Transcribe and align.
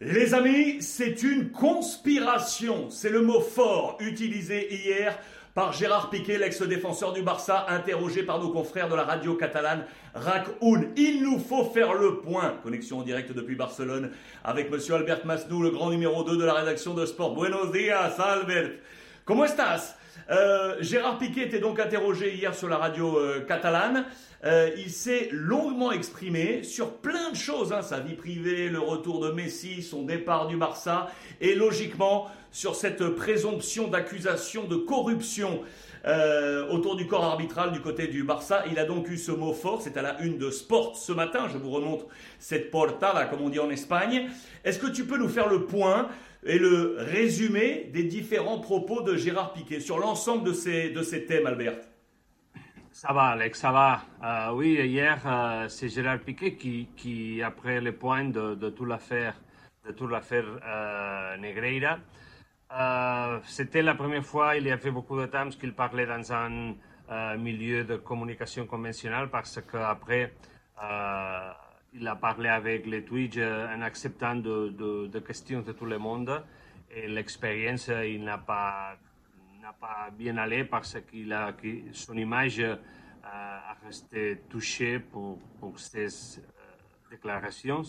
Les 0.00 0.32
amis, 0.32 0.80
c'est 0.80 1.24
une 1.24 1.50
conspiration. 1.50 2.88
C'est 2.88 3.10
le 3.10 3.20
mot 3.20 3.40
fort 3.40 3.96
utilisé 3.98 4.72
hier 4.72 5.18
par 5.54 5.72
Gérard 5.72 6.08
Piquet, 6.08 6.38
l'ex-défenseur 6.38 7.12
du 7.12 7.22
Barça, 7.22 7.66
interrogé 7.68 8.22
par 8.22 8.38
nos 8.38 8.50
confrères 8.50 8.88
de 8.88 8.94
la 8.94 9.02
radio 9.02 9.34
catalane 9.34 9.84
RAC 10.14 10.46
Il 10.96 11.24
nous 11.24 11.40
faut 11.40 11.64
faire 11.64 11.94
le 11.94 12.18
point. 12.18 12.54
Connexion 12.62 12.98
en 12.98 13.02
direct 13.02 13.32
depuis 13.32 13.56
Barcelone 13.56 14.12
avec 14.44 14.70
monsieur 14.70 14.94
Albert 14.94 15.26
Masnou, 15.26 15.62
le 15.64 15.70
grand 15.70 15.90
numéro 15.90 16.22
2 16.22 16.36
de 16.36 16.44
la 16.44 16.54
rédaction 16.54 16.94
de 16.94 17.04
sport. 17.04 17.34
Buenos 17.34 17.72
días, 17.72 18.14
Albert. 18.20 18.70
Comment 19.24 19.46
estás? 19.46 19.96
Euh, 20.30 20.76
Gérard 20.80 21.18
Piquet 21.18 21.46
était 21.46 21.58
donc 21.58 21.80
interrogé 21.80 22.34
hier 22.34 22.54
sur 22.54 22.68
la 22.68 22.76
radio 22.76 23.18
euh, 23.18 23.40
catalane. 23.40 24.04
Euh, 24.44 24.70
il 24.76 24.90
s'est 24.90 25.28
longuement 25.32 25.90
exprimé 25.90 26.62
sur 26.62 26.92
plein 26.98 27.30
de 27.30 27.36
choses, 27.36 27.72
hein, 27.72 27.82
sa 27.82 28.00
vie 28.00 28.14
privée, 28.14 28.68
le 28.68 28.78
retour 28.78 29.20
de 29.20 29.30
Messi, 29.32 29.82
son 29.82 30.02
départ 30.02 30.46
du 30.46 30.56
Barça, 30.56 31.10
et 31.40 31.54
logiquement 31.54 32.28
sur 32.52 32.76
cette 32.76 33.08
présomption 33.08 33.88
d'accusation 33.88 34.64
de 34.64 34.76
corruption 34.76 35.60
autour 36.70 36.96
du 36.96 37.06
corps 37.06 37.24
arbitral 37.24 37.72
du 37.72 37.80
côté 37.80 38.06
du 38.06 38.22
Barça. 38.22 38.64
Il 38.70 38.78
a 38.78 38.84
donc 38.86 39.10
eu 39.10 39.18
ce 39.18 39.30
mot 39.30 39.52
fort, 39.52 39.82
c'est 39.82 39.98
à 39.98 40.02
la 40.02 40.18
une 40.22 40.38
de 40.38 40.50
Sport 40.50 40.96
ce 40.96 41.12
matin, 41.12 41.48
je 41.52 41.58
vous 41.58 41.70
remontre 41.70 42.06
cette 42.38 42.70
portada 42.70 43.26
comme 43.26 43.42
on 43.42 43.50
dit 43.50 43.58
en 43.58 43.68
Espagne. 43.68 44.30
Est-ce 44.64 44.78
que 44.78 44.86
tu 44.86 45.04
peux 45.04 45.18
nous 45.18 45.28
faire 45.28 45.48
le 45.48 45.66
point 45.66 46.08
et 46.46 46.58
le 46.58 46.96
résumé 46.98 47.90
des 47.92 48.04
différents 48.04 48.60
propos 48.60 49.02
de 49.02 49.16
Gérard 49.16 49.52
Piquet 49.52 49.80
sur 49.80 49.98
l'ensemble 49.98 50.44
de 50.44 50.52
ces, 50.54 50.88
de 50.90 51.02
ces 51.02 51.26
thèmes, 51.26 51.46
Albert? 51.46 51.76
Ça 53.00 53.12
va, 53.12 53.28
Alex, 53.28 53.60
ça 53.60 53.70
va. 53.70 54.02
Euh, 54.24 54.50
oui, 54.54 54.74
hier, 54.74 55.22
euh, 55.24 55.68
c'est 55.68 55.88
Gérard 55.88 56.18
Piquet 56.18 56.56
qui, 56.56 56.88
qui, 56.96 57.40
après 57.40 57.80
le 57.80 57.92
point 57.92 58.24
de, 58.24 58.56
de 58.56 58.70
toute 58.70 58.88
l'affaire 58.88 59.36
de 59.86 59.92
toute 59.92 60.10
l'affaire 60.10 60.44
euh, 60.66 61.36
Negreira, 61.36 61.98
c'était 63.44 63.82
la 63.82 63.94
première 63.94 64.24
fois, 64.24 64.56
il 64.56 64.66
y 64.66 64.72
avait 64.72 64.90
beaucoup 64.90 65.16
de 65.16 65.26
temps 65.26 65.48
qu'il 65.48 65.74
parlait 65.74 66.06
dans 66.06 66.32
un 66.32 67.36
milieu 67.36 67.84
de 67.84 67.98
communication 67.98 68.66
conventionnelle 68.66 69.28
parce 69.30 69.60
qu'après, 69.60 70.34
il 71.92 72.08
a 72.08 72.16
parlé 72.16 72.48
avec 72.48 72.84
les 72.84 73.04
Twitch 73.04 73.38
en 73.38 73.80
acceptant 73.80 74.34
de, 74.34 75.06
de, 75.06 75.18
questions 75.20 75.60
de 75.60 75.70
tout 75.70 75.86
le 75.86 75.98
monde. 75.98 76.42
Et 76.90 77.06
l'expérience, 77.06 77.86
il 77.86 78.24
n'a 78.24 78.38
pas, 78.38 78.96
bien 80.16 80.36
allé 80.36 80.64
parce 80.64 80.98
qu'il 81.10 81.32
a, 81.32 81.54
son 81.92 82.16
image 82.16 82.60
a 83.22 83.76
resté 83.84 84.42
touchée 84.48 84.98
pour, 84.98 85.38
pour 85.60 85.78
ces 85.78 86.08
déclarations. 87.10 87.82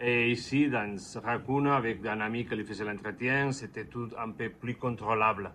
Et 0.00 0.30
ici, 0.30 0.68
dans 0.68 0.96
Raccoon, 1.24 1.66
avec 1.66 2.06
un 2.06 2.20
ami 2.20 2.46
qui 2.46 2.54
lui 2.54 2.64
faisait 2.64 2.84
l'entretien, 2.84 3.50
c'était 3.50 3.86
tout 3.86 4.08
un 4.16 4.30
peu 4.30 4.50
plus 4.50 4.76
contrôlable. 4.76 5.52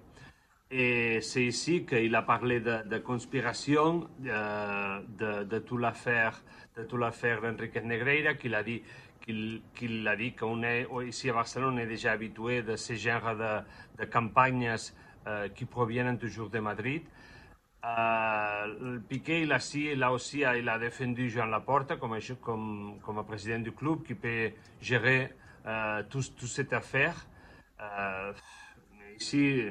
Et 0.69 1.21
c'est 1.21 1.45
ici 1.45 1.85
qu'il 1.85 2.13
a 2.15 2.23
parlé 2.23 2.59
de, 2.59 2.83
de 2.89 2.97
conspiration, 2.97 4.09
de, 4.19 5.43
de, 5.43 5.59
toute 5.59 5.79
l'affaire 5.79 6.41
de 6.75 6.83
toute 6.83 6.99
l'affaire 6.99 7.41
d'Enrique 7.41 7.75
Negreira, 7.83 8.33
qu'il 8.33 8.55
a 8.55 8.63
dit 8.63 8.81
qu'il 9.21 9.61
qu 9.75 10.07
a 10.07 10.15
dit 10.15 10.33
qu'on 10.33 10.63
est 10.63 10.87
ici 11.05 11.29
à 11.29 11.33
Barcelone, 11.33 11.75
on 11.75 11.77
est 11.77 11.85
déjà 11.85 12.11
habitué 12.13 12.63
de 12.63 12.75
ce 12.75 12.93
genre 12.95 13.35
de, 13.35 14.03
de 14.03 14.05
campagnes 14.09 14.75
qui 15.55 15.65
proviennent 15.65 16.17
toujours 16.17 16.49
de 16.49 16.59
Madrid. 16.59 17.03
Euh, 17.85 18.99
Piqué, 19.09 19.41
il 19.41 19.51
a, 19.51 19.57
a 20.07 20.11
aussi 20.11 20.39
il 20.39 20.69
a 20.69 20.79
défendu 20.79 21.29
Jean 21.29 21.47
Laporta 21.47 21.97
comme, 21.97 22.17
comme, 22.41 22.99
comme 23.03 23.25
président 23.25 23.59
du 23.59 23.73
club 23.73 24.03
qui 24.03 24.15
peut 24.15 24.51
gérer 24.81 25.33
euh, 25.65 26.01
toute 26.09 26.33
tout 26.35 26.47
cette 26.47 26.71
affaire. 26.71 27.15
Euh, 27.81 28.31
ici, 29.19 29.65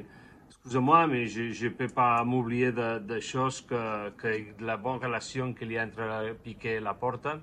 excusez-moi, 0.51 1.07
mais 1.07 1.27
je 1.27 1.65
ne 1.65 1.71
peux 1.71 1.89
pas 1.89 2.23
m'oublier 2.23 2.71
de, 2.71 3.21
choses 3.21 3.63
que, 3.63 4.11
que, 4.11 4.63
la 4.63 4.77
bonne 4.77 4.99
relation 4.99 5.55
qu'il 5.55 5.73
y 5.73 5.79
a 5.79 5.85
entre 5.85 6.35
Piqué 6.45 6.75
et 6.75 6.81
Laporta 6.81 7.41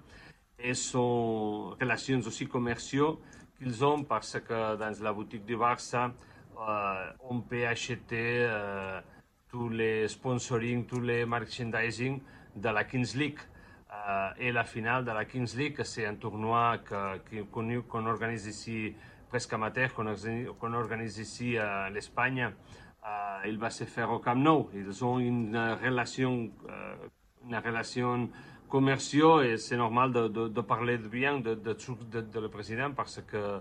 et 0.60 0.76
son 0.76 1.76
relations 1.82 2.20
aussi 2.20 2.48
commerciales 2.48 3.16
qu'ils 3.58 3.84
ont 3.84 4.04
parce 4.04 4.40
que 4.40 4.76
dans 4.76 5.04
la 5.04 5.14
boutique 5.14 5.46
du 5.46 5.58
Barça, 5.58 6.12
on 7.22 7.42
peut 7.42 7.66
acheter 7.66 8.46
euh, 8.48 9.00
tous 9.50 9.70
les 9.70 10.08
sponsoring, 10.08 10.86
tous 10.86 11.02
les 11.02 11.26
merchandising 11.26 12.22
de 12.56 12.70
la 12.70 12.84
Kings 12.84 13.16
League. 13.16 13.40
Euh, 13.92 14.30
et 14.40 14.52
la 14.52 14.64
finale 14.64 15.04
de 15.04 15.12
la 15.12 15.26
Kings 15.26 15.56
League, 15.58 15.82
c'est 15.84 16.06
un 16.06 16.16
tournoi 16.16 16.78
qu'on 16.88 17.20
qu 17.82 18.08
organise 18.08 18.46
ici, 18.46 18.94
presque 19.30 19.54
amateur, 19.54 19.94
qu'on 19.94 20.74
organise 20.74 21.18
ici 21.18 21.58
à 21.58 21.90
l'Espagne. 21.90 22.52
Euh, 23.06 23.48
il 23.48 23.58
va 23.58 23.70
se 23.70 23.86
faire 23.86 24.12
au 24.12 24.20
Camp 24.20 24.36
Nou. 24.36 24.70
Ils 24.74 25.04
ont 25.04 25.20
une 25.20 25.58
relation, 25.82 26.52
euh, 26.70 26.96
une 27.48 27.56
relation 27.56 28.30
commerciale 28.68 29.46
et 29.46 29.58
c'est 29.58 29.78
normal 29.78 30.12
de, 30.12 30.62
parler 30.62 30.98
de 30.98 31.08
bien 31.08 31.40
de, 31.40 31.56
de, 31.56 32.40
le 32.40 32.50
président 32.50 32.92
parce 32.92 33.22
que 33.22 33.60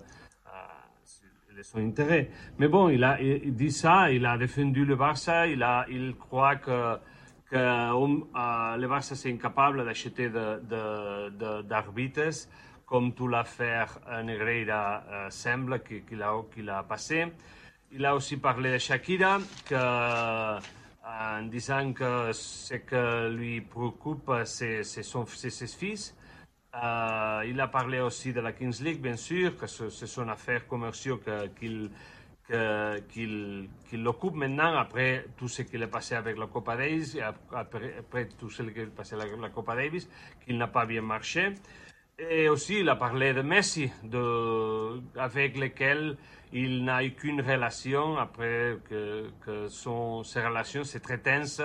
c'est 1.58 1.64
son 1.72 1.78
intérêt. 1.78 2.30
Mais 2.58 2.68
bon, 2.68 2.88
il, 2.88 3.02
a, 3.02 3.18
dit 3.18 3.72
ça, 3.72 4.12
il 4.12 4.24
a 4.26 4.38
défendu 4.38 4.84
le 4.84 4.94
Barça, 4.94 5.48
il, 5.48 5.62
a, 5.62 5.86
il 5.90 6.14
croit 6.14 6.54
que, 6.56 6.96
que 7.50 7.56
euh, 7.56 8.76
le 8.76 8.86
Barça 8.86 9.16
c'est 9.16 9.32
incapable 9.32 9.84
d'acheter 9.84 10.30
d'arbitres 11.68 12.48
comme 12.86 13.12
toute 13.12 13.30
l'affaire 13.30 13.98
Negreira 14.24 15.02
euh, 15.10 15.30
semble 15.30 15.82
qu'il 15.82 16.22
a, 16.22 16.32
qu'il 16.54 16.70
a 16.70 16.84
passé. 16.84 17.26
Il 17.90 18.06
a 18.06 18.14
aussi 18.14 18.36
parlé 18.36 18.72
de 18.74 18.78
Shakira, 18.78 19.38
que, 19.66 20.58
en 21.04 21.42
disant 21.42 21.92
que 21.92 22.32
ce 22.32 22.74
que 22.74 23.30
lui 23.30 23.62
préoccupe, 23.62 24.30
c'est 24.44 24.84
ses 24.84 25.02
fils. 25.66 26.14
Euh, 26.82 27.44
il 27.46 27.60
a 27.60 27.68
parlé 27.68 28.00
aussi 28.00 28.32
de 28.32 28.40
la 28.40 28.52
Kings 28.52 28.82
League, 28.82 29.00
bien 29.00 29.16
sûr, 29.16 29.56
que 29.56 29.66
c'est 29.66 30.06
son 30.06 30.28
affaire 30.28 30.66
commerciale 30.66 31.18
qu'il 31.58 31.90
qu'il 33.12 33.68
qu 33.90 33.96
l'occupe 33.98 34.34
maintenant 34.34 34.74
après 34.78 35.26
tout 35.36 35.48
ce 35.48 35.62
qui 35.62 35.76
est 35.76 35.86
passé 35.86 36.14
avec 36.14 36.38
la 36.38 36.46
Copa 36.46 36.76
Davis, 36.76 37.18
après, 37.52 38.28
tout 38.38 38.48
ce 38.48 38.62
qui 38.62 38.80
est 38.80 38.86
passé 38.86 39.16
avec 39.16 39.38
la 39.38 39.50
Copa 39.50 39.76
Davis, 39.76 40.08
qu'il 40.44 40.56
n'a 40.56 40.68
pas 40.68 40.86
bien 40.86 41.02
marché. 41.02 41.52
Et 42.18 42.48
aussi, 42.48 42.80
il 42.80 42.88
a 42.88 42.96
parlé 42.96 43.34
de 43.34 43.42
Messi, 43.42 43.92
avec 45.16 45.58
lequel 45.58 46.16
il 46.52 46.84
n'a 46.84 47.04
eu 47.04 47.12
qu'une 47.12 47.42
relation 47.42 48.16
après 48.16 48.78
que, 48.88 49.30
que 49.44 49.68
son, 49.68 50.24
ses 50.24 50.40
relations 50.40 50.82
c'est 50.84 51.00
très 51.00 51.18
tense 51.18 51.60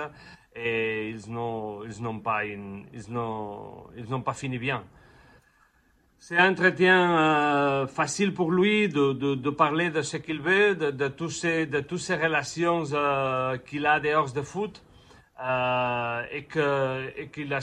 et 0.56 1.10
ils 1.10 1.32
n'ont, 1.32 2.20
pas, 2.20 2.42
fini 4.34 4.58
bien. 4.58 4.84
C'est 6.18 6.36
un 6.38 6.52
entretien 6.52 7.18
euh, 7.18 7.86
facile 7.86 8.32
pour 8.32 8.50
lui 8.50 8.88
de, 8.88 9.50
parler 9.50 9.90
de 9.90 10.00
ce 10.02 10.16
qu'il 10.16 10.40
veut, 10.40 10.74
de, 10.74 11.08
toutes 11.08 11.32
ces 11.32 12.16
relations 12.16 12.84
euh, 12.92 13.58
qu'il 13.58 13.86
a 13.86 14.00
dehors 14.00 14.32
de 14.32 14.42
foot 14.42 14.82
euh, 15.42 16.22
et 16.30 16.46
qu'il 17.28 17.52
a, 17.52 17.60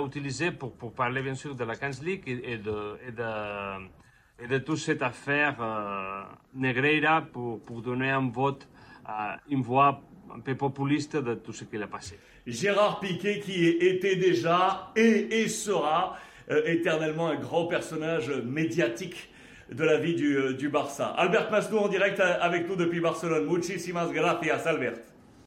utilisé 0.00 0.50
pour, 0.50 0.72
parler 0.94 1.22
bien 1.22 1.34
sûr 1.34 1.54
de 1.54 1.64
la 1.64 1.76
Kings 1.76 2.02
League 2.02 2.24
et, 2.26 2.58
de, 2.58 4.58
toute 4.58 4.78
cette 4.78 5.02
affaire 5.02 5.56
Negreira 6.54 7.22
pour, 7.22 7.60
pour 7.60 7.82
donner 7.82 8.10
un 8.10 8.28
vote, 8.30 8.66
une 9.48 9.62
voix 9.62 10.00
un 10.34 10.40
peu 10.40 10.54
populiste 10.54 11.16
de 11.16 11.34
tout 11.34 11.52
ce 11.52 11.64
qui 11.64 11.82
a 11.82 11.86
passé. 11.86 12.18
Gérard 12.46 13.00
Piquet 13.00 13.40
qui 13.40 13.66
était 13.66 14.16
déjà 14.16 14.92
et, 14.96 15.48
sera 15.48 16.16
euh, 16.50 16.62
éternellement 16.66 17.28
un 17.28 17.36
grand 17.36 17.66
personnage 17.66 18.30
médiatique 18.30 19.30
de 19.72 19.82
la 19.82 19.96
vie 19.96 20.14
du, 20.14 20.54
du 20.54 20.68
Barça. 20.68 21.06
Albert 21.16 21.50
Masnou 21.50 21.78
en 21.78 21.88
direct 21.88 22.20
avec 22.20 22.68
nous 22.68 22.76
depuis 22.76 23.00
Barcelone. 23.00 23.46
Muchísimas 23.46 24.12
gracias, 24.12 24.66
Albert. 24.66 25.13